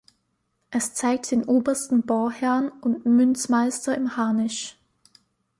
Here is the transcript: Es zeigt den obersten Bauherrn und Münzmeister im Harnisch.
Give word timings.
Es 0.71 0.95
zeigt 0.95 1.29
den 1.29 1.43
obersten 1.43 2.07
Bauherrn 2.07 2.69
und 2.69 3.05
Münzmeister 3.05 3.95
im 3.95 4.17
Harnisch. 4.17 4.75